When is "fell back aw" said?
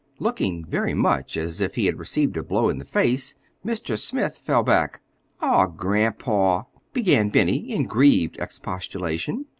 4.35-5.67